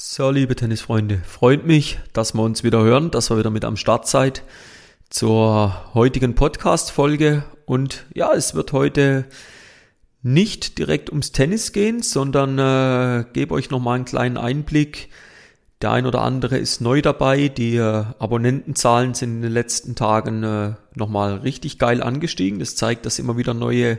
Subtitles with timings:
[0.00, 3.76] So, liebe Tennisfreunde, freut mich, dass wir uns wieder hören, dass ihr wieder mit am
[3.76, 4.44] Start seid
[5.10, 7.42] zur heutigen Podcast-Folge.
[7.66, 9.26] Und ja, es wird heute
[10.22, 15.08] nicht direkt ums Tennis gehen, sondern äh, gebe euch nochmal einen kleinen Einblick.
[15.80, 17.48] Der ein oder andere ist neu dabei.
[17.48, 22.58] Die äh, Abonnentenzahlen sind in den letzten Tagen äh, nochmal richtig geil angestiegen.
[22.58, 23.98] Das zeigt, dass immer wieder neue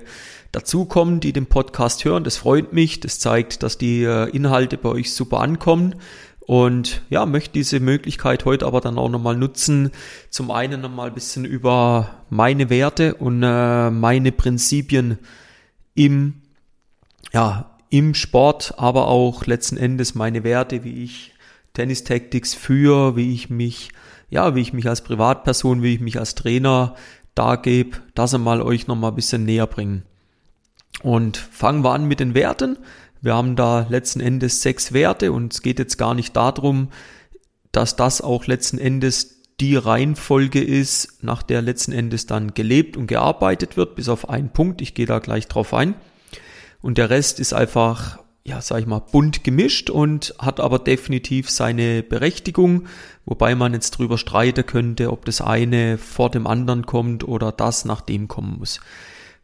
[0.52, 2.26] dazukommen, die den Podcast hören.
[2.26, 3.00] Das freut mich.
[3.00, 5.96] Das zeigt, dass die äh, Inhalte bei euch super ankommen.
[6.42, 9.92] Und ja, möchte diese Möglichkeit heute aber dann auch nochmal nutzen.
[10.30, 15.18] Zum einen nochmal ein bisschen über meine Werte und äh, meine Prinzipien
[15.96, 16.42] im,
[17.32, 21.32] ja, im Sport, aber auch letzten Endes meine Werte, wie ich
[21.74, 23.90] Tennis Tactics führe, wie ich mich,
[24.30, 26.96] ja, wie ich mich als Privatperson, wie ich mich als Trainer
[27.36, 30.04] dargebe, das einmal euch nochmal ein bisschen näher bringen.
[31.04, 32.78] Und fangen wir an mit den Werten.
[33.22, 36.90] Wir haben da letzten Endes sechs Werte und es geht jetzt gar nicht darum,
[37.72, 43.08] dass das auch letzten Endes die Reihenfolge ist, nach der letzten Endes dann gelebt und
[43.08, 44.82] gearbeitet wird, bis auf einen Punkt.
[44.82, 45.96] Ich gehe da gleich drauf ein.
[46.82, 51.52] Und der Rest ist einfach, ja, sag ich mal, bunt gemischt und hat aber definitiv
[51.52, 52.88] seine Berechtigung,
[53.26, 57.86] wobei man jetzt drüber streiten könnte, ob das eine vor dem anderen kommt oder das
[57.86, 58.80] nach dem kommen muss.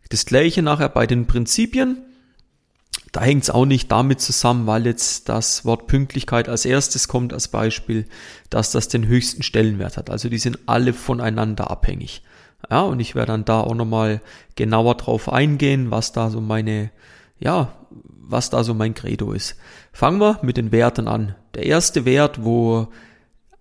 [0.09, 1.99] Das gleiche nachher bei den Prinzipien.
[3.11, 7.31] Da hängt es auch nicht damit zusammen, weil jetzt das Wort Pünktlichkeit als erstes kommt
[7.31, 8.05] als Beispiel,
[8.49, 10.09] dass das den höchsten Stellenwert hat.
[10.09, 12.23] Also die sind alle voneinander abhängig.
[12.69, 14.21] Ja, und ich werde dann da auch nochmal
[14.55, 16.89] genauer drauf eingehen, was da so meine,
[17.39, 17.73] ja,
[18.27, 19.55] was da so mein Credo ist.
[19.91, 21.35] Fangen wir mit den Werten an.
[21.53, 22.87] Der erste Wert, wo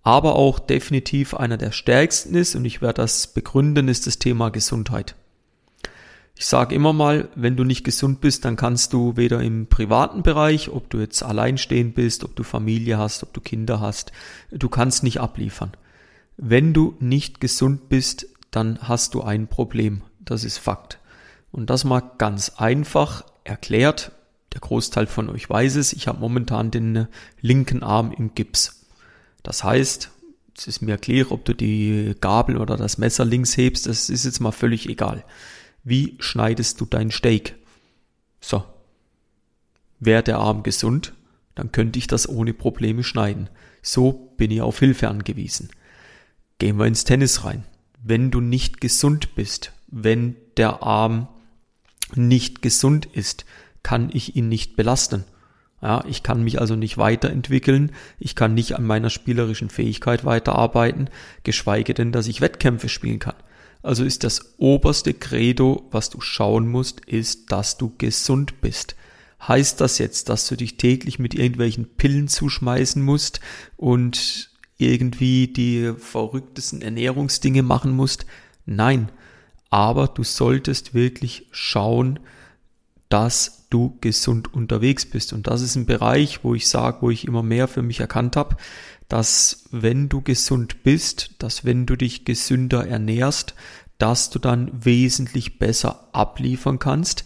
[0.03, 4.51] aber auch definitiv einer der stärksten ist, und ich werde das begründen, ist das Thema
[4.51, 5.17] Gesundheit.
[6.37, 10.23] Ich sage immer mal, wenn du nicht gesund bist, dann kannst du weder im privaten
[10.23, 14.11] Bereich, ob du jetzt alleinstehend bist, ob du Familie hast, ob du Kinder hast,
[14.51, 15.73] du kannst nicht abliefern.
[16.37, 20.03] Wenn du nicht gesund bist, dann hast du ein Problem.
[20.21, 20.99] Das ist Fakt.
[21.53, 24.11] Und das mal ganz einfach erklärt.
[24.55, 25.93] Der Großteil von euch weiß es.
[25.93, 27.09] Ich habe momentan den
[27.41, 28.87] linken Arm im Gips.
[29.43, 30.11] Das heißt,
[30.57, 34.25] es ist mir klar, ob du die Gabel oder das Messer links hebst, das ist
[34.25, 35.25] jetzt mal völlig egal.
[35.83, 37.57] Wie schneidest du dein Steak?
[38.41, 38.65] So.
[40.01, 41.13] Wäre der Arm gesund,
[41.55, 43.51] dann könnte ich das ohne Probleme schneiden.
[43.83, 45.71] So bin ich auf Hilfe angewiesen.
[46.59, 47.65] Gehen wir ins Tennis rein.
[48.03, 51.29] Wenn du nicht gesund bist, wenn der Arm
[52.15, 53.45] nicht gesund ist,
[53.85, 55.23] kann ich ihn nicht belasten.
[55.81, 61.11] Ja, ich kann mich also nicht weiterentwickeln, ich kann nicht an meiner spielerischen Fähigkeit weiterarbeiten,
[61.45, 63.37] geschweige denn, dass ich Wettkämpfe spielen kann.
[63.83, 68.97] Also ist das oberste Credo, was du schauen musst, ist, dass du gesund bist.
[69.47, 73.41] Heißt das jetzt, dass du dich täglich mit irgendwelchen Pillen zuschmeißen musst
[73.77, 78.25] und irgendwie die verrücktesten Ernährungsdinge machen musst?
[78.65, 79.11] Nein.
[79.69, 82.21] Aber du solltest wirklich schauen,
[83.11, 85.33] dass du gesund unterwegs bist.
[85.33, 88.37] Und das ist ein Bereich, wo ich sage, wo ich immer mehr für mich erkannt
[88.37, 88.57] habe,
[89.09, 93.55] dass wenn du gesund bist, dass wenn du dich gesünder ernährst,
[93.99, 97.25] dass du dann wesentlich besser abliefern kannst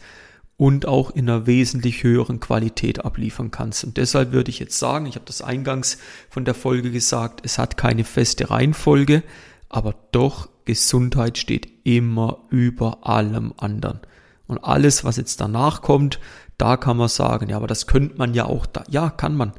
[0.56, 3.84] und auch in einer wesentlich höheren Qualität abliefern kannst.
[3.84, 5.98] Und deshalb würde ich jetzt sagen, ich habe das eingangs
[6.30, 9.22] von der Folge gesagt, es hat keine feste Reihenfolge,
[9.68, 14.00] aber doch Gesundheit steht immer über allem anderen.
[14.48, 16.18] Und alles, was jetzt danach kommt,
[16.56, 18.82] da kann man sagen, ja, aber das könnte man ja auch da.
[18.88, 19.52] Ja, kann man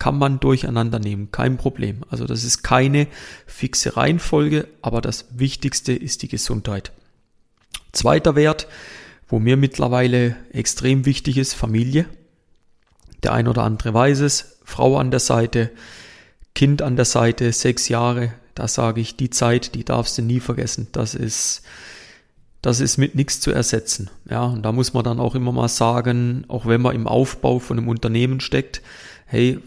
[0.00, 2.04] kann man durcheinander nehmen, kein Problem.
[2.08, 3.06] Also das ist keine
[3.46, 6.90] fixe Reihenfolge, aber das Wichtigste ist die Gesundheit.
[7.92, 8.66] Zweiter Wert,
[9.28, 12.06] wo mir mittlerweile extrem wichtig ist, Familie.
[13.22, 15.70] Der ein oder andere weiß es, Frau an der Seite,
[16.54, 20.40] Kind an der Seite, sechs Jahre, da sage ich, die Zeit, die darfst du nie
[20.40, 20.88] vergessen.
[20.92, 21.62] Das ist,
[22.62, 24.10] das ist mit nichts zu ersetzen.
[24.28, 27.58] Ja, und da muss man dann auch immer mal sagen, auch wenn man im Aufbau
[27.58, 28.82] von einem Unternehmen steckt,
[29.26, 29.60] hey,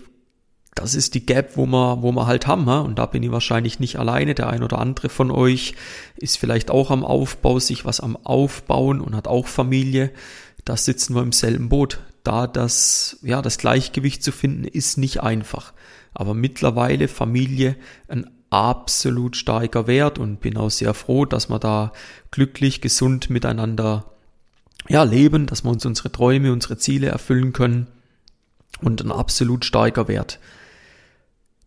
[0.75, 2.67] das ist die Gap, wo wir, wo wir halt haben.
[2.67, 4.33] Und da bin ich wahrscheinlich nicht alleine.
[4.33, 5.75] Der ein oder andere von euch
[6.15, 10.11] ist vielleicht auch am Aufbau, sich was am Aufbauen und hat auch Familie.
[10.65, 11.99] Da sitzen wir im selben Boot.
[12.23, 15.73] Da das, ja, das Gleichgewicht zu finden, ist nicht einfach.
[16.13, 17.75] Aber mittlerweile Familie
[18.07, 21.91] ein absolut starker Wert und bin auch sehr froh, dass wir da
[22.31, 24.05] glücklich, gesund miteinander
[24.87, 27.87] ja, leben, dass wir uns unsere Träume, unsere Ziele erfüllen können
[28.81, 30.39] und ein absolut starker Wert.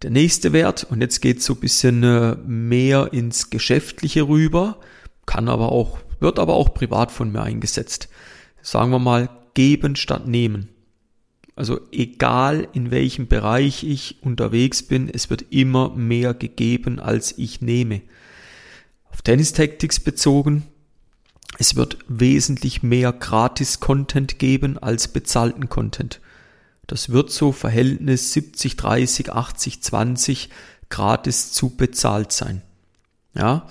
[0.03, 4.79] Der nächste Wert, und jetzt geht so ein bisschen äh, mehr ins Geschäftliche rüber,
[5.25, 8.09] kann aber auch, wird aber auch privat von mir eingesetzt.
[8.63, 10.69] Sagen wir mal, geben statt nehmen.
[11.57, 17.63] Also egal in welchem Bereich ich unterwegs bin, es wird immer mehr gegeben, als ich
[17.63, 18.03] nehme.
[19.11, 20.65] Auf Tennis Tactics bezogen,
[21.59, 26.21] es wird wesentlich mehr Gratis-Content geben als bezahlten Content.
[26.87, 30.51] Das wird so Verhältnis 70, 30, 80, 20
[30.91, 32.63] gratis zu bezahlt sein.
[33.35, 33.67] Ja,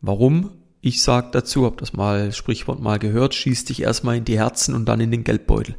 [0.00, 0.50] warum?
[0.80, 4.74] Ich sag dazu, hab das mal Sprichwort mal gehört, schieß dich erstmal in die Herzen
[4.74, 5.76] und dann in den Geldbeutel.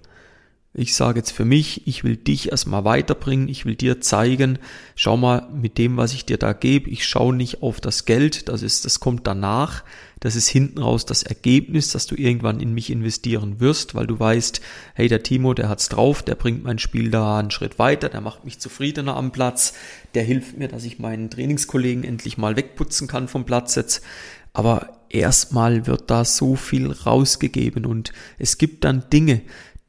[0.80, 4.60] Ich sage jetzt für mich, ich will dich erstmal weiterbringen, ich will dir zeigen,
[4.96, 8.48] schau mal mit dem, was ich dir da gebe, ich schaue nicht auf das Geld,
[8.48, 9.84] das ist, das kommt danach,
[10.22, 14.18] das ist hinten raus das Ergebnis, dass du irgendwann in mich investieren wirst, weil du
[14.18, 14.62] weißt,
[14.94, 18.22] hey, der Timo, der hat's drauf, der bringt mein Spiel da einen Schritt weiter, der
[18.22, 19.74] macht mich zufriedener am Platz,
[20.14, 24.02] der hilft mir, dass ich meinen Trainingskollegen endlich mal wegputzen kann vom Platz jetzt.
[24.54, 29.42] Aber erstmal wird da so viel rausgegeben und es gibt dann Dinge,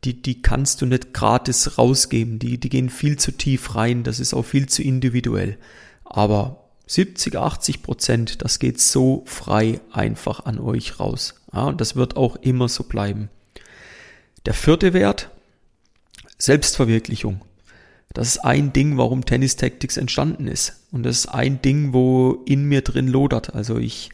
[0.04, 2.38] die, die kannst du nicht gratis rausgeben.
[2.38, 4.02] Die, die gehen viel zu tief rein.
[4.02, 5.58] Das ist auch viel zu individuell.
[6.04, 11.34] Aber 70, 80 Prozent, das geht so frei einfach an euch raus.
[11.52, 13.28] Ja, und das wird auch immer so bleiben.
[14.46, 15.30] Der vierte Wert,
[16.38, 17.42] Selbstverwirklichung.
[18.12, 20.80] Das ist ein Ding, warum Tennis Tactics entstanden ist.
[20.90, 23.54] Und das ist ein Ding, wo in mir drin lodert.
[23.54, 24.10] Also ich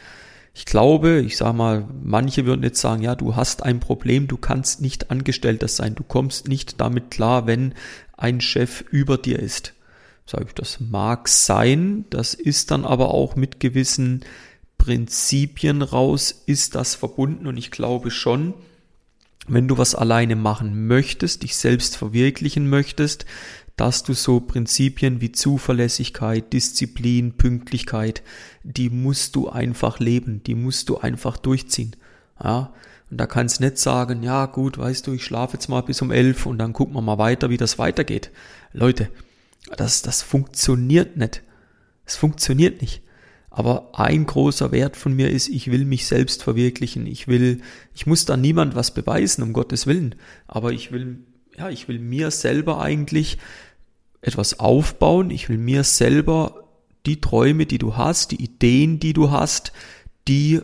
[0.57, 4.39] ich glaube, ich sage mal, manche würden jetzt sagen, ja, du hast ein Problem, du
[4.39, 7.75] kannst nicht Angestellter sein, du kommst nicht damit klar, wenn
[8.17, 9.75] ein Chef über dir ist.
[10.25, 14.25] Sage ich, das mag sein, das ist dann aber auch mit gewissen
[14.79, 17.47] Prinzipien raus, ist das verbunden.
[17.47, 18.55] Und ich glaube schon,
[19.47, 23.27] wenn du was alleine machen möchtest, dich selbst verwirklichen möchtest,
[23.77, 28.23] dass du so Prinzipien wie Zuverlässigkeit, Disziplin, Pünktlichkeit,
[28.63, 31.95] die musst du einfach leben, die musst du einfach durchziehen.
[32.43, 32.73] Ja,
[33.11, 36.11] und da kannst nicht sagen, ja gut, weißt du, ich schlafe jetzt mal bis um
[36.11, 38.31] elf und dann gucken wir mal weiter, wie das weitergeht.
[38.73, 39.11] Leute,
[39.77, 41.43] das, das funktioniert nicht.
[42.05, 43.03] Es funktioniert nicht.
[43.51, 47.07] Aber ein großer Wert von mir ist, ich will mich selbst verwirklichen.
[47.07, 47.63] Ich will,
[47.95, 50.15] ich muss da niemand was beweisen, um Gottes Willen.
[50.47, 51.21] Aber ich will,
[51.59, 53.39] ja, ich will mir selber eigentlich
[54.21, 55.31] etwas aufbauen.
[55.31, 56.65] Ich will mir selber
[57.07, 59.73] die Träume, die du hast, die Ideen, die du hast,
[60.29, 60.61] die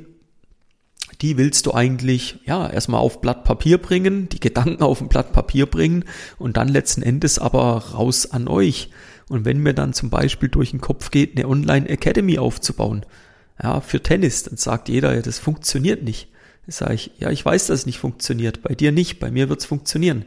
[1.21, 5.33] die willst du eigentlich ja erstmal auf Blatt Papier bringen, die Gedanken auf ein Blatt
[5.33, 6.05] Papier bringen
[6.39, 8.91] und dann letzten Endes aber raus an euch.
[9.29, 13.07] Und wenn mir dann zum Beispiel durch den Kopf geht, eine Online Academy aufzubauen,
[13.63, 16.29] ja, für Tennis, dann sagt jeder, ja, das funktioniert nicht.
[16.67, 18.63] Dann sage ich, ja, ich weiß, dass es nicht funktioniert.
[18.63, 20.25] Bei dir nicht, bei mir wird es funktionieren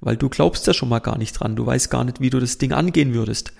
[0.00, 2.40] weil du glaubst ja schon mal gar nicht dran, du weißt gar nicht, wie du
[2.40, 3.52] das Ding angehen würdest.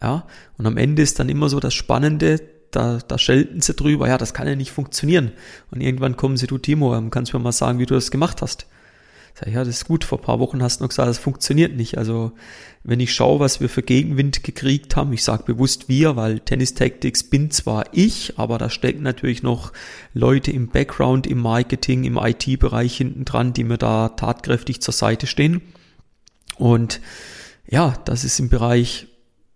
[0.00, 0.26] Ja,
[0.56, 2.40] und am Ende ist dann immer so das Spannende,
[2.70, 5.32] da, da schelten sie drüber, ja, das kann ja nicht funktionieren.
[5.70, 8.42] Und irgendwann kommen sie, du Timo, ähm, kannst mir mal sagen, wie du das gemacht
[8.42, 8.66] hast.
[9.34, 11.96] Sag, ja, das ist gut, vor paar Wochen hast du noch gesagt, das funktioniert nicht.
[11.96, 12.32] Also,
[12.82, 16.74] wenn ich schaue, was wir für Gegenwind gekriegt haben, ich sage bewusst wir, weil Tennis
[16.74, 19.72] Tactics bin zwar ich, aber da stecken natürlich noch
[20.12, 25.26] Leute im Background, im Marketing, im IT-Bereich hinten dran, die mir da tatkräftig zur Seite
[25.26, 25.62] stehen.
[26.58, 27.00] Und
[27.66, 29.06] ja, das ist im Bereich,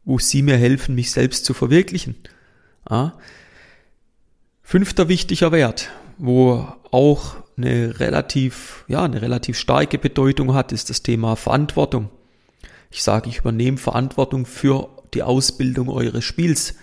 [0.05, 2.17] wo sie mir helfen, mich selbst zu verwirklichen.
[2.89, 3.19] Ja.
[4.63, 11.03] Fünfter wichtiger Wert, wo auch eine relativ, ja, eine relativ starke Bedeutung hat, ist das
[11.03, 12.11] Thema Verantwortung.
[12.91, 16.75] Ich sage, ich übernehme Verantwortung für die Ausbildung eures Spiels.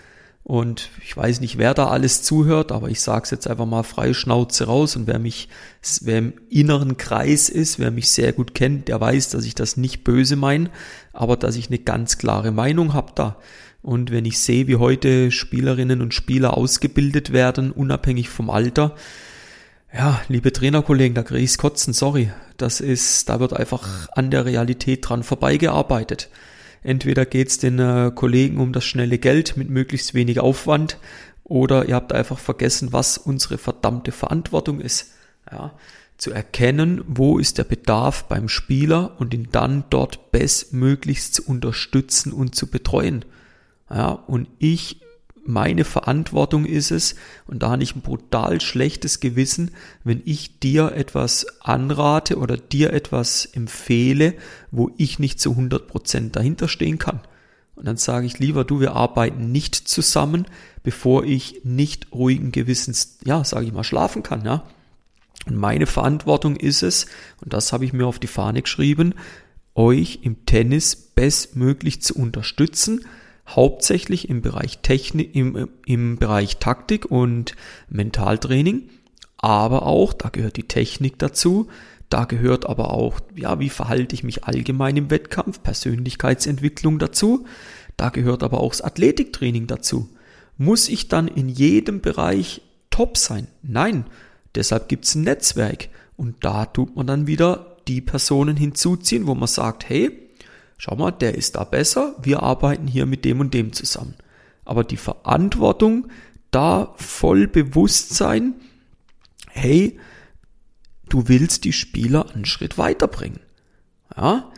[0.50, 3.84] Und ich weiß nicht, wer da alles zuhört, aber ich sage es jetzt einfach mal
[3.84, 4.96] frei Schnauze raus.
[4.96, 5.48] Und wer mich,
[6.02, 9.78] wer im inneren Kreis ist, wer mich sehr gut kennt, der weiß, dass ich das
[9.78, 10.72] nicht böse meine,
[11.14, 13.38] aber dass ich eine ganz klare Meinung habe da.
[13.84, 18.96] Und wenn ich sehe, wie heute Spielerinnen und Spieler ausgebildet werden, unabhängig vom Alter,
[19.94, 22.32] ja, liebe Trainerkollegen, da kriege ich's kotzen, sorry.
[22.58, 26.28] Das ist, da wird einfach an der Realität dran vorbeigearbeitet.
[26.84, 30.98] Entweder geht's den äh, Kollegen um das schnelle Geld mit möglichst wenig Aufwand
[31.44, 35.14] oder ihr habt einfach vergessen, was unsere verdammte Verantwortung ist.
[35.52, 35.74] Ja,
[36.18, 42.34] zu erkennen, wo ist der Bedarf beim Spieler und ihn dann dort bestmöglichst zu unterstützen
[42.34, 43.26] und zu betreuen.
[43.90, 45.02] Ja, und ich
[45.46, 47.16] meine Verantwortung ist es,
[47.48, 49.72] und da habe ich ein brutal schlechtes Gewissen,
[50.04, 54.36] wenn ich dir etwas anrate oder dir etwas empfehle,
[54.72, 57.22] wo ich nicht zu 100% dahinter stehen kann.
[57.76, 60.46] Und dann sage ich lieber, du, wir arbeiten nicht zusammen,
[60.84, 64.64] bevor ich nicht ruhigen Gewissens, ja, sage ich mal, schlafen kann, ja.
[65.48, 67.06] Und meine Verantwortung ist es,
[67.42, 69.16] und das habe ich mir auf die Fahne geschrieben,
[69.76, 73.06] euch im Tennis bestmöglich zu unterstützen,
[73.56, 77.56] hauptsächlich im Bereich Technik, im, im Bereich Taktik und
[77.90, 78.90] Mentaltraining,
[79.38, 81.70] aber auch, da gehört die Technik dazu,
[82.10, 87.46] Da gehört aber auch, ja, wie verhalte ich mich allgemein im Wettkampf, Persönlichkeitsentwicklung dazu.
[87.98, 90.10] Da gehört aber auch das Athletiktraining dazu.
[90.58, 93.48] Muss ich dann in jedem Bereich top sein?
[93.62, 94.06] Nein.
[94.56, 95.90] Deshalb gibt's ein Netzwerk.
[96.18, 100.29] Und da tut man dann wieder die Personen hinzuziehen, wo man sagt, hey,
[100.80, 104.16] schau mal, der ist da besser, wir arbeiten hier mit dem und dem zusammen.
[104.66, 106.08] Aber die Verantwortung,
[106.52, 108.56] da voll bewusst sein,
[109.50, 110.00] hey,
[111.10, 113.42] du willst die Spieler einen Schritt weiterbringen.
[114.16, 114.52] Ja?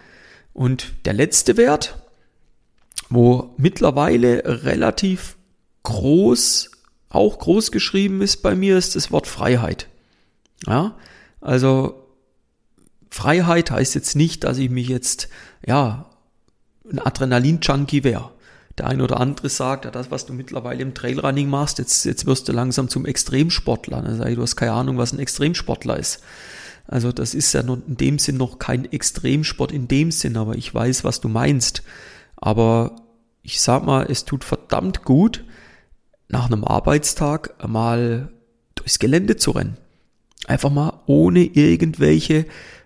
[0.54, 1.98] Und der letzte Wert,
[3.10, 5.38] wo mittlerweile relativ
[5.84, 6.70] groß,
[7.10, 9.88] auch groß geschrieben ist bei mir, ist das Wort Freiheit.
[10.68, 10.98] Ja?
[11.40, 12.08] Also
[13.10, 15.30] Freiheit heißt jetzt nicht, dass ich mich jetzt,
[15.66, 16.11] ja,
[16.92, 18.32] ein Adrenalin-Junkie wäre.
[18.78, 22.26] Der ein oder andere sagt, ja, das, was du mittlerweile im Trailrunning machst, jetzt, jetzt
[22.26, 24.02] wirst du langsam zum Extremsportler.
[24.02, 26.22] Dann sage ich, du hast keine Ahnung, was ein Extremsportler ist.
[26.88, 30.74] Also das ist ja in dem Sinn noch kein Extremsport in dem Sinn, aber ich
[30.74, 31.84] weiß, was du meinst.
[32.38, 32.96] Aber
[33.44, 35.44] ich sag mal, es tut verdammt gut,
[36.28, 38.32] nach einem Arbeitstag mal
[38.76, 39.78] durchs Gelände zu rennen.
[40.48, 42.46] Einfach mal ohne irgendwelche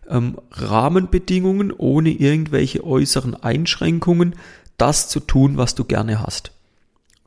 [0.10, 4.36] ähm, Rahmenbedingungen, ohne irgendwelche äußeren Einschränkungen,
[4.78, 6.52] das zu tun, was du gerne hast.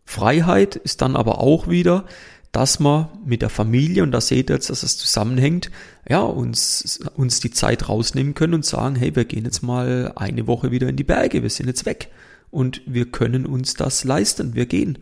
[0.04, 2.04] Freiheit ist dann aber auch wieder,
[2.52, 5.70] dass man mit der Familie, und da seht ihr jetzt, dass es zusammenhängt,
[6.08, 10.46] ja, uns, uns die Zeit rausnehmen können und sagen, hey, wir gehen jetzt mal eine
[10.46, 12.10] Woche wieder in die Berge, wir sind jetzt weg
[12.50, 14.98] und wir können uns das leisten, wir gehen.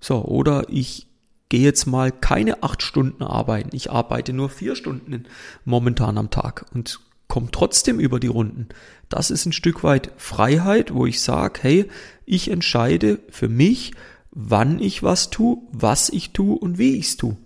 [0.00, 1.08] So, oder ich
[1.48, 5.24] gehe jetzt mal keine acht Stunden arbeiten, ich arbeite nur vier Stunden
[5.64, 8.68] momentan am Tag und komme trotzdem über die Runden.
[9.08, 11.88] Das ist ein Stück weit Freiheit, wo ich sage, hey,
[12.24, 13.92] ich entscheide für mich,
[14.30, 17.36] wann ich was tue, was ich tue und wie ich es tue.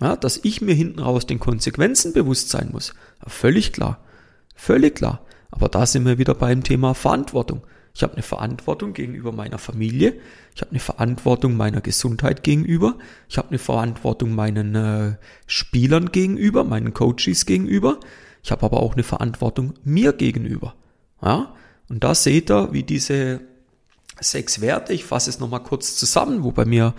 [0.00, 2.94] Ja, dass ich mir hinten raus den Konsequenzen bewusst sein muss.
[3.26, 4.04] völlig klar.
[4.54, 5.24] Völlig klar.
[5.50, 7.62] Aber da sind wir wieder beim Thema Verantwortung.
[7.96, 10.20] Ich habe eine Verantwortung gegenüber meiner Familie.
[10.54, 12.98] Ich habe eine Verantwortung meiner Gesundheit gegenüber.
[13.28, 18.00] Ich habe eine Verantwortung meinen äh, Spielern gegenüber, meinen Coaches gegenüber.
[18.42, 20.74] Ich habe aber auch eine Verantwortung mir gegenüber.
[21.22, 21.54] Ja?
[21.88, 23.40] Und da seht ihr, wie diese
[24.20, 26.94] sechs Werte, ich fasse es nochmal kurz zusammen, wo bei mir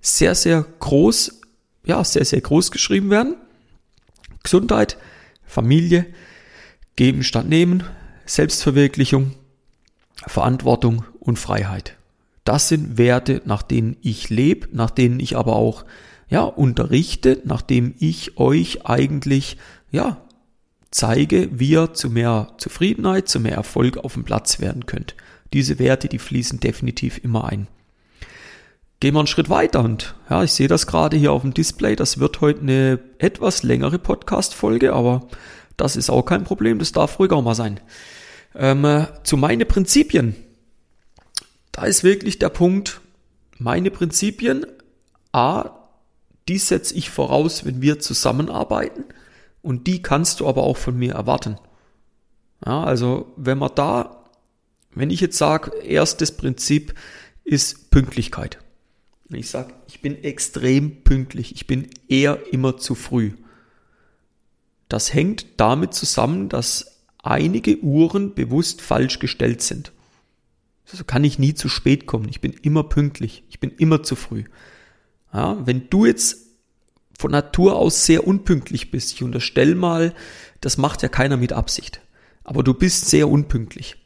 [0.00, 1.40] sehr, sehr groß,
[1.84, 3.36] ja, sehr, sehr groß geschrieben werden.
[4.42, 4.96] Gesundheit,
[5.44, 6.06] Familie,
[6.96, 7.84] geben statt nehmen,
[8.24, 9.34] Selbstverwirklichung,
[10.26, 11.96] Verantwortung und Freiheit.
[12.44, 15.84] Das sind Werte, nach denen ich lebe, nach denen ich aber auch
[16.28, 19.56] ja, unterrichte, nachdem ich euch eigentlich
[19.90, 20.18] ja,
[20.90, 25.14] zeige, wie ihr zu mehr Zufriedenheit, zu mehr Erfolg auf dem Platz werden könnt.
[25.52, 27.68] Diese Werte, die fließen definitiv immer ein.
[29.00, 31.94] Gehen wir einen Schritt weiter und ja, ich sehe das gerade hier auf dem Display.
[31.94, 35.28] Das wird heute eine etwas längere Podcast-Folge, aber
[35.76, 36.78] das ist auch kein Problem.
[36.78, 37.78] Das darf ruhig auch mal sein.
[38.54, 40.34] Ähm, äh, zu meine Prinzipien.
[41.72, 43.00] Da ist wirklich der Punkt,
[43.58, 44.66] meine Prinzipien,
[45.32, 45.70] A,
[46.48, 49.04] die setze ich voraus, wenn wir zusammenarbeiten
[49.62, 51.56] und die kannst du aber auch von mir erwarten.
[52.64, 54.24] Ja, also wenn man da,
[54.94, 56.94] wenn ich jetzt sage, erstes Prinzip
[57.44, 58.58] ist Pünktlichkeit.
[59.28, 63.32] Wenn ich sage, ich bin extrem pünktlich, ich bin eher immer zu früh.
[64.88, 69.92] Das hängt damit zusammen, dass einige Uhren bewusst falsch gestellt sind.
[70.84, 72.28] So kann ich nie zu spät kommen.
[72.28, 73.44] Ich bin immer pünktlich.
[73.50, 74.44] Ich bin immer zu früh.
[75.32, 76.48] Ja, wenn du jetzt
[77.18, 79.12] von Natur aus sehr unpünktlich bist.
[79.12, 80.14] Ich unterstelle mal,
[80.60, 82.00] das macht ja keiner mit Absicht.
[82.44, 83.96] Aber du bist sehr unpünktlich.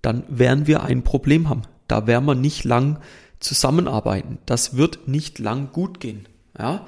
[0.00, 1.62] Dann werden wir ein Problem haben.
[1.88, 3.00] Da werden wir nicht lang
[3.40, 4.38] zusammenarbeiten.
[4.46, 6.26] Das wird nicht lang gut gehen.
[6.56, 6.86] Ja?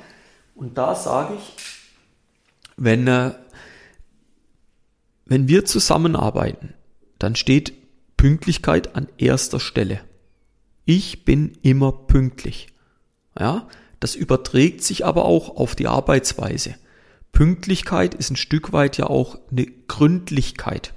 [0.55, 1.57] Und da sage ich,
[2.77, 3.33] wenn, äh,
[5.33, 6.75] wenn wir zusammenarbeiten,
[7.19, 7.73] dann steht
[8.19, 10.01] Pünktlichkeit an erster Stelle.
[10.85, 12.67] Ich bin immer pünktlich.
[13.41, 13.67] Ja?
[13.99, 16.75] Das überträgt sich aber auch auf die Arbeitsweise.
[17.33, 20.93] Pünktlichkeit ist ein Stück weit ja auch eine Gründlichkeit.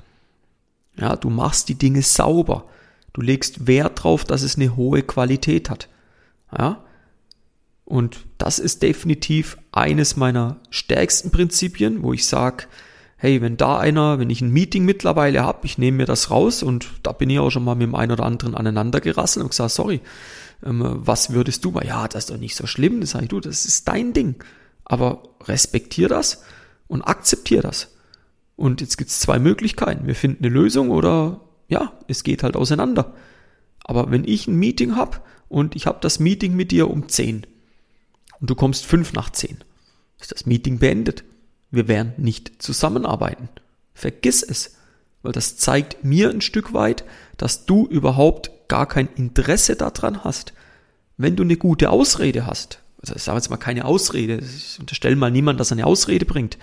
[0.99, 2.65] Ja, du machst die Dinge sauber.
[3.13, 5.87] Du legst Wert darauf, dass es eine hohe Qualität hat.
[6.51, 6.83] Ja?
[7.85, 12.65] Und das ist definitiv eines meiner stärksten Prinzipien, wo ich sage,
[13.25, 16.61] hey, wenn da einer, wenn ich ein Meeting mittlerweile habe, ich nehme mir das raus
[16.61, 19.49] und da bin ich auch schon mal mit dem einen oder anderen aneinander gerasselt und
[19.49, 20.01] gesagt, sorry,
[20.63, 21.85] ähm, was würdest du mal?
[21.85, 23.01] Ja, das ist doch nicht so schlimm.
[23.01, 24.35] Das sage ich, du, das ist dein Ding.
[24.83, 26.43] Aber respektier das
[26.87, 27.95] und akzeptier das.
[28.55, 30.05] Und jetzt gibt's zwei Möglichkeiten.
[30.05, 33.15] Wir finden eine Lösung oder ja, es geht halt auseinander.
[33.83, 37.47] Aber wenn ich ein Meeting hab und ich habe das Meeting mit dir um 10
[38.39, 39.63] und du kommst fünf nach 10,
[40.19, 41.23] ist das Meeting beendet.
[41.75, 43.49] Wir werden nicht zusammenarbeiten.
[43.93, 44.77] Vergiss es.
[45.23, 47.03] Weil das zeigt mir ein Stück weit,
[47.37, 50.53] dass du überhaupt gar kein Interesse daran hast.
[51.17, 55.15] Wenn du eine gute Ausrede hast, also ich sage jetzt mal keine Ausrede, ich unterstelle
[55.15, 56.57] mal niemand, dass er eine Ausrede bringt,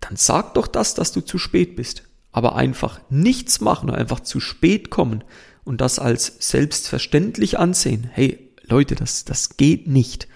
[0.00, 2.02] dann sag doch das, dass du zu spät bist.
[2.32, 5.24] Aber einfach nichts machen oder einfach zu spät kommen
[5.64, 8.08] und das als selbstverständlich ansehen.
[8.12, 10.28] Hey, Leute, das, das geht nicht.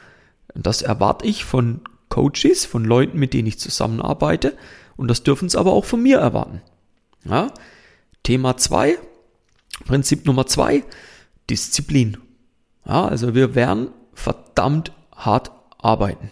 [0.54, 1.80] Und das erwarte ich von
[2.14, 4.56] Coaches, von Leuten, mit denen ich zusammenarbeite.
[4.96, 6.62] Und das dürfen sie aber auch von mir erwarten.
[7.24, 7.52] Ja?
[8.22, 8.98] Thema zwei,
[9.84, 10.84] Prinzip Nummer zwei,
[11.50, 12.18] Disziplin.
[12.86, 16.30] Ja, also wir werden verdammt hart arbeiten.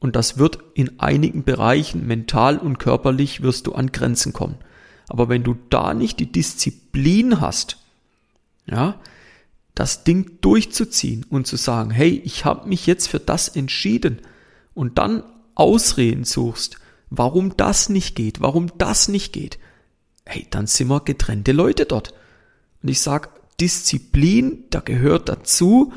[0.00, 4.56] Und das wird in einigen Bereichen mental und körperlich wirst du an Grenzen kommen.
[5.08, 7.78] Aber wenn du da nicht die Disziplin hast,
[8.66, 9.00] ja,
[9.74, 14.20] das Ding durchzuziehen und zu sagen, hey, ich habe mich jetzt für das entschieden
[14.74, 15.22] und dann
[15.54, 16.78] Ausreden suchst,
[17.10, 19.58] warum das nicht geht, warum das nicht geht,
[20.24, 22.14] hey, dann sind wir getrennte Leute dort.
[22.82, 25.92] Und ich sag, Disziplin, da gehört dazu,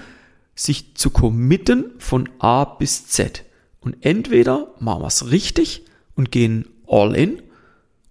[0.56, 3.46] sich zu committen von A bis Z.
[3.80, 7.42] Und entweder machen wir es richtig und gehen all in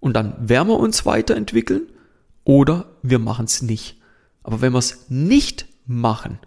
[0.00, 1.86] und dann werden wir uns weiterentwickeln
[2.44, 4.00] oder wir machen es nicht.
[4.42, 6.38] Aber wenn wir es nicht machen,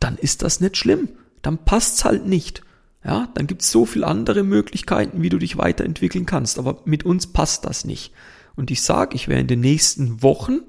[0.00, 1.08] dann ist das nicht schlimm.
[1.42, 2.62] Dann passt's halt nicht.
[3.04, 6.58] Ja, dann gibt's so viele andere Möglichkeiten, wie du dich weiterentwickeln kannst.
[6.58, 8.12] Aber mit uns passt das nicht.
[8.54, 10.60] Und ich sage, ich werde in den nächsten Wochen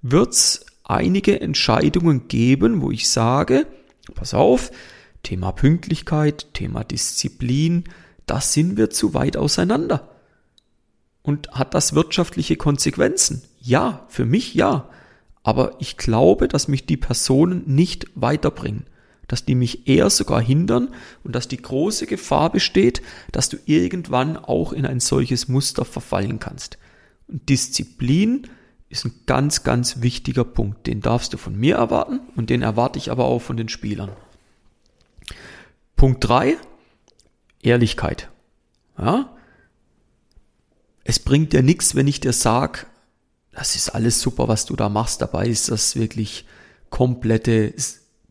[0.00, 3.66] wird's einige Entscheidungen geben, wo ich sage,
[4.14, 4.70] pass auf,
[5.22, 7.84] Thema Pünktlichkeit, Thema Disziplin,
[8.26, 10.08] da sind wir zu weit auseinander.
[11.22, 13.42] Und hat das wirtschaftliche Konsequenzen?
[13.60, 14.88] Ja, für mich ja.
[15.44, 18.86] Aber ich glaube, dass mich die Personen nicht weiterbringen.
[19.32, 20.90] Dass die mich eher sogar hindern
[21.24, 23.00] und dass die große Gefahr besteht,
[23.32, 26.76] dass du irgendwann auch in ein solches Muster verfallen kannst.
[27.28, 28.46] Und Disziplin
[28.90, 30.86] ist ein ganz, ganz wichtiger Punkt.
[30.86, 34.10] Den darfst du von mir erwarten und den erwarte ich aber auch von den Spielern.
[35.96, 36.58] Punkt drei
[37.62, 38.28] Ehrlichkeit.
[38.98, 39.34] Ja?
[41.04, 42.86] Es bringt dir nichts, wenn ich dir sag,
[43.50, 45.22] das ist alles super, was du da machst.
[45.22, 46.44] Dabei ist das wirklich
[46.90, 47.72] komplette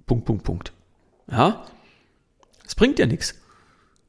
[0.06, 0.74] Punkt, Punkt, Punkt.
[1.32, 1.66] Ja?
[2.66, 3.36] Es bringt dir nichts.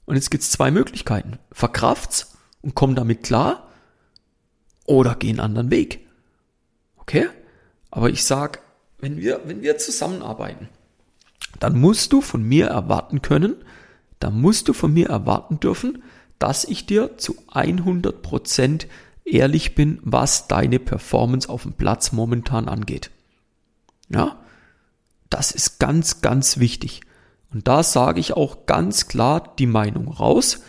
[0.05, 1.39] Und jetzt gibt's zwei Möglichkeiten.
[1.53, 3.69] Verkraft's und komm damit klar
[4.85, 6.07] oder geh einen anderen Weg.
[6.97, 7.29] Okay?
[7.91, 8.61] Aber ich sag,
[8.99, 10.69] wenn wir, wenn wir zusammenarbeiten,
[11.61, 13.57] dann musst du von mir erwarten können,
[14.19, 16.03] dann musst du von mir erwarten dürfen,
[16.39, 18.87] dass ich dir zu 100 Prozent
[19.25, 23.11] ehrlich bin, was deine Performance auf dem Platz momentan angeht.
[24.09, 24.41] Ja,
[25.31, 27.03] das ist ganz, ganz wichtig.
[27.53, 30.63] Und da sage ich auch ganz klar die Meinung raus.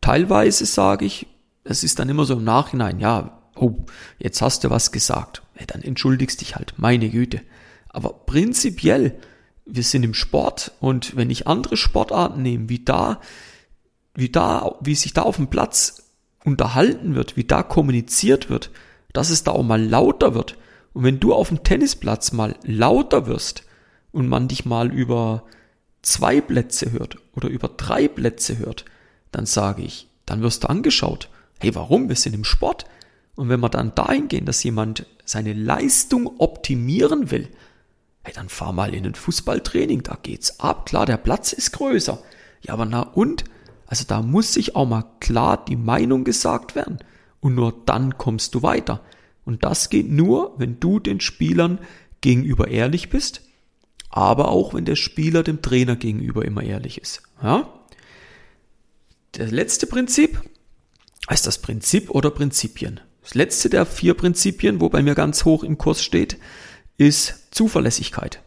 [0.00, 1.26] Teilweise sage ich,
[1.64, 3.84] es ist dann immer so im Nachhinein, ja, oh,
[4.18, 5.42] jetzt hast du was gesagt.
[5.58, 7.40] Ja, dann entschuldigst dich halt, meine Güte.
[7.88, 9.18] Aber prinzipiell,
[9.64, 13.20] wir sind im Sport und wenn ich andere Sportarten nehme, wie da,
[14.14, 16.04] wie da, wie sich da auf dem Platz
[16.44, 18.70] unterhalten wird, wie da kommuniziert wird,
[19.12, 20.56] dass es da auch mal lauter wird.
[20.94, 23.64] Und wenn du auf dem Tennisplatz mal lauter wirst
[24.10, 25.44] und man dich mal über
[26.02, 28.84] zwei Plätze hört oder über drei Plätze hört,
[29.32, 31.30] dann sage ich, dann wirst du angeschaut.
[31.58, 32.08] Hey, warum?
[32.08, 32.84] Wir sind im Sport.
[33.34, 37.48] Und wenn wir dann dahin gehen, dass jemand seine Leistung optimieren will,
[38.22, 40.86] hey, dann fahr mal in ein Fußballtraining, da geht's ab.
[40.86, 42.20] Klar, der Platz ist größer.
[42.62, 43.44] Ja, aber na und?
[43.86, 46.98] Also da muss sich auch mal klar die Meinung gesagt werden.
[47.40, 49.00] Und nur dann kommst du weiter.
[49.44, 51.78] Und das geht nur, wenn du den Spielern
[52.20, 53.42] gegenüber ehrlich bist,
[54.10, 57.22] aber auch wenn der Spieler dem Trainer gegenüber immer ehrlich ist.
[57.42, 57.68] Ja?
[59.32, 60.40] Das letzte Prinzip
[61.28, 63.00] heißt das Prinzip oder Prinzipien.
[63.22, 66.38] Das letzte der vier Prinzipien, wo bei mir ganz hoch im Kurs steht,
[66.96, 68.42] ist Zuverlässigkeit.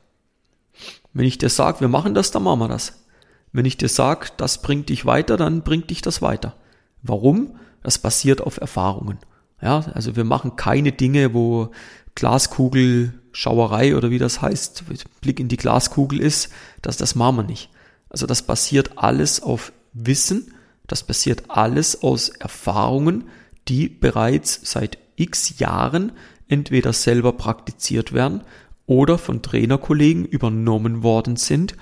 [1.13, 3.06] Wenn ich dir sage, wir machen das, dann machen wir das.
[3.52, 6.56] Wenn ich dir sag, das bringt dich weiter, dann bringt dich das weiter.
[7.02, 7.56] Warum?
[7.84, 9.19] Das basiert auf Erfahrungen.
[9.62, 11.71] Ja, also wir machen keine Dinge, wo
[12.15, 14.84] Glaskugel, Schauerei oder wie das heißt,
[15.21, 16.50] Blick in die Glaskugel ist,
[16.82, 17.69] das, das machen wir nicht.
[18.10, 20.54] Also das basiert alles auf Wissen,
[20.88, 23.30] das basiert alles aus Erfahrungen,
[23.67, 26.12] die bereits seit x Jahren
[26.47, 28.41] entweder selber praktiziert werden
[28.86, 31.78] oder von Trainerkollegen übernommen worden sind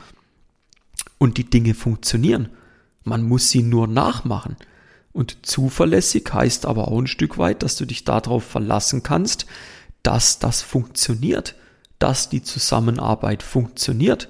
[1.18, 2.50] und die Dinge funktionieren.
[3.04, 4.58] Man muss sie nur nachmachen.
[5.12, 9.48] Und zuverlässig heißt aber auch ein Stück weit, dass du dich darauf verlassen kannst,
[10.10, 11.54] dass das funktioniert,
[12.00, 14.28] dass die Zusammenarbeit funktioniert.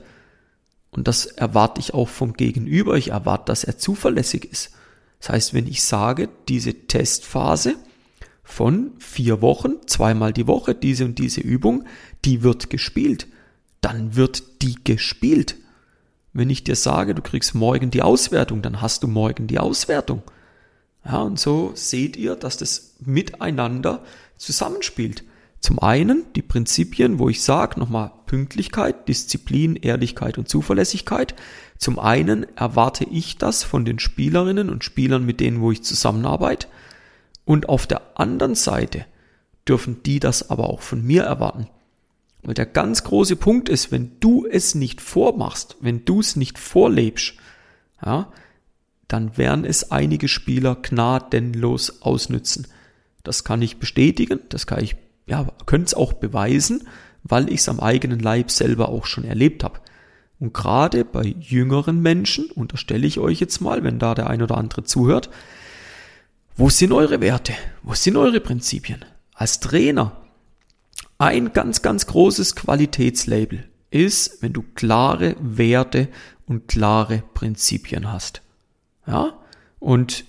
[0.92, 2.98] Und das erwarte ich auch vom Gegenüber.
[2.98, 4.72] Ich erwarte, dass er zuverlässig ist.
[5.22, 7.76] Das heißt, wenn ich sage, diese Testphase
[8.44, 11.86] von vier Wochen, zweimal die Woche, diese und diese Übung,
[12.26, 13.28] die wird gespielt,
[13.80, 15.56] dann wird die gespielt.
[16.34, 20.24] Wenn ich dir sage, du kriegst morgen die Auswertung, dann hast du morgen die Auswertung.
[21.06, 24.04] Ja, und so seht ihr, dass das miteinander
[24.36, 25.24] zusammenspielt.
[25.62, 31.36] Zum einen die Prinzipien, wo ich sage, nochmal Pünktlichkeit, Disziplin, Ehrlichkeit und Zuverlässigkeit.
[31.78, 36.68] Zum einen erwarte ich das von den Spielerinnen und Spielern, mit denen, wo ich zusammenarbeite.
[37.44, 39.06] Und auf der anderen Seite
[39.68, 41.68] dürfen die das aber auch von mir erwarten.
[42.42, 46.58] Weil der ganz große Punkt ist, wenn du es nicht vormachst, wenn du es nicht
[46.58, 47.34] vorlebst,
[48.06, 48.32] ja,
[49.10, 52.68] dann werden es einige Spieler gnadenlos ausnützen.
[53.24, 54.96] Das kann ich bestätigen, das kann ich
[55.30, 56.88] ja, könnte es auch beweisen,
[57.24, 59.80] weil ich es am eigenen Leib selber auch schon erlebt habe.
[60.40, 64.58] Und gerade bei jüngeren Menschen, unterstelle ich euch jetzt mal, wenn da der ein oder
[64.58, 65.30] andere zuhört,
[66.56, 67.54] wo sind eure Werte?
[67.84, 69.06] Wo sind eure Prinzipien?
[69.34, 70.18] Als Trainer,
[71.18, 76.08] ein ganz, ganz großes Qualitätslabel ist, wenn du klare Werte
[76.46, 78.42] und klare Prinzipien hast.
[79.06, 79.40] Ja?
[79.80, 80.26] Und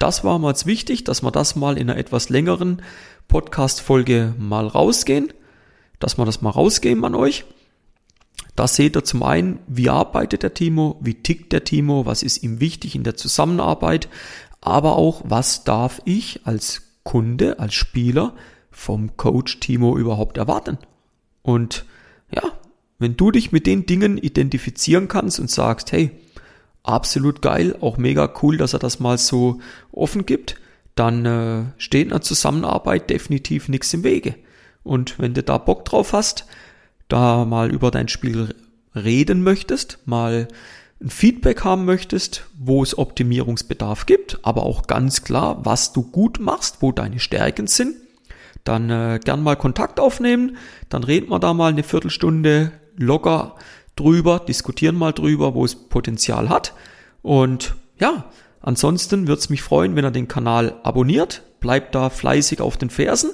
[0.00, 2.82] das war mal wichtig, dass wir das mal in einer etwas längeren
[3.28, 5.32] Podcast-Folge mal rausgehen,
[6.00, 7.44] dass wir das mal rausgeben an euch.
[8.56, 12.42] Da seht ihr zum einen, wie arbeitet der Timo, wie tickt der Timo, was ist
[12.42, 14.08] ihm wichtig in der Zusammenarbeit,
[14.62, 18.34] aber auch, was darf ich als Kunde, als Spieler
[18.70, 20.78] vom Coach Timo überhaupt erwarten.
[21.42, 21.84] Und
[22.34, 22.42] ja,
[22.98, 26.10] wenn du dich mit den Dingen identifizieren kannst und sagst, hey,
[26.82, 29.60] absolut geil, auch mega cool, dass er das mal so
[29.92, 30.56] offen gibt,
[30.94, 34.34] dann äh, steht einer Zusammenarbeit definitiv nichts im Wege.
[34.82, 36.46] Und wenn du da Bock drauf hast,
[37.08, 38.54] da mal über dein Spiel
[38.94, 40.48] reden möchtest, mal
[41.02, 46.38] ein Feedback haben möchtest, wo es Optimierungsbedarf gibt, aber auch ganz klar, was du gut
[46.40, 47.96] machst, wo deine Stärken sind,
[48.64, 50.56] dann äh, gern mal Kontakt aufnehmen,
[50.90, 53.56] dann reden wir da mal eine Viertelstunde locker
[53.96, 56.74] drüber, diskutieren mal drüber, wo es Potenzial hat
[57.22, 61.42] und ja, Ansonsten würde es mich freuen, wenn ihr den Kanal abonniert.
[61.60, 63.30] Bleibt da fleißig auf den Fersen.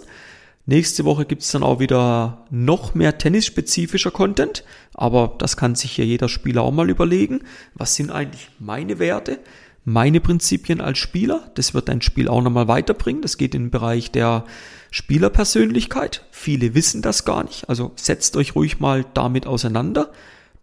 [0.66, 4.64] Nächste Woche gibt es dann auch wieder noch mehr tennisspezifischer Content,
[4.94, 7.42] aber das kann sich hier jeder Spieler auch mal überlegen.
[7.74, 9.38] Was sind eigentlich meine Werte,
[9.84, 11.52] meine Prinzipien als Spieler?
[11.54, 13.22] Das wird dein Spiel auch nochmal weiterbringen.
[13.22, 14.44] Das geht in den Bereich der
[14.90, 16.24] Spielerpersönlichkeit.
[16.32, 20.10] Viele wissen das gar nicht, also setzt euch ruhig mal damit auseinander.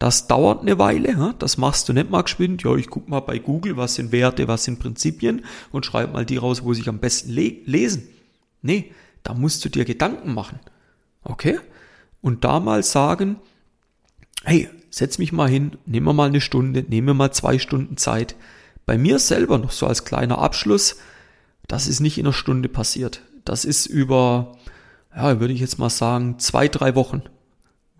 [0.03, 2.61] Das dauert eine Weile, das machst du nicht mal geschwind.
[2.61, 6.25] Ja, ich guck mal bei Google, was sind Werte, was sind Prinzipien und schreib mal
[6.25, 8.09] die raus, wo sich am besten le lesen.
[8.61, 8.91] Nee,
[9.23, 10.59] da musst du dir Gedanken machen.
[11.23, 11.57] Okay?
[12.21, 13.37] Und da mal sagen,
[14.43, 17.95] hey, setz mich mal hin, nimm mir mal eine Stunde, nimm mir mal zwei Stunden
[17.95, 18.35] Zeit.
[18.85, 20.97] Bei mir selber noch so als kleiner Abschluss,
[21.67, 23.21] das ist nicht in einer Stunde passiert.
[23.45, 24.57] Das ist über,
[25.15, 27.21] ja, würde ich jetzt mal sagen, zwei, drei Wochen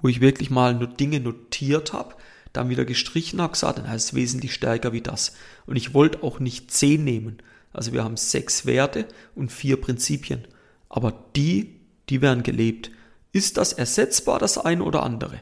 [0.04, 2.16] wo ich wirklich mal nur Dinge notiert habe,
[2.52, 5.34] dann wieder gestrichen habe, gesagt, dann heißt es wesentlich stärker wie das.
[5.66, 7.38] Und ich wollte auch nicht zehn nehmen.
[7.72, 10.44] Also wir haben sechs Werte und vier Prinzipien.
[10.90, 12.92] Aber die, die werden gelebt.
[13.32, 15.40] Ist das ersetzbar, das eine oder andere?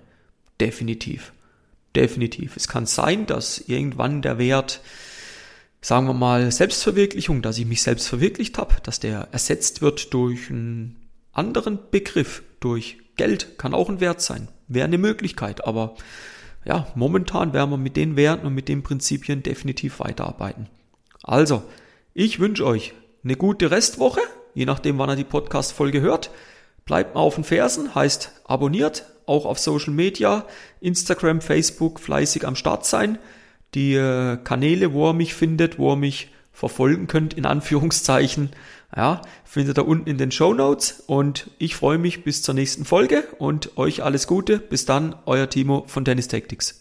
[0.62, 1.34] Definitiv.
[1.96, 2.56] Definitiv.
[2.56, 4.82] Es kann sein, dass irgendwann der Wert,
[5.82, 10.52] sagen wir mal, Selbstverwirklichung, dass ich mich selbst verwirklicht habe, dass der ersetzt wird durch
[10.52, 10.98] einen
[11.34, 15.96] anderen Begriff, durch Geld kann auch ein Wert sein, wäre eine Möglichkeit, aber
[16.64, 20.70] ja, momentan werden wir mit den Werten und mit den Prinzipien definitiv weiterarbeiten.
[21.24, 21.64] Also,
[22.14, 22.94] ich wünsche euch
[23.24, 24.22] eine gute Restwoche,
[24.54, 26.32] je nachdem, wann ihr die Podcast-Folge hört.
[26.86, 30.46] Bleibt mal auf den Fersen, heißt abonniert, auch auf Social Media,
[30.82, 33.18] Instagram, Facebook, fleißig am Start sein.
[33.74, 38.50] Die äh, Kanäle, wo ihr mich findet, wo ihr mich verfolgen könnt, in Anführungszeichen,
[38.96, 42.86] ja, findet ihr unten in den Show Notes und ich freue mich bis zur nächsten
[42.86, 44.60] Folge und euch alles Gute.
[44.60, 46.81] Bis dann, euer Timo von Tennis Tactics.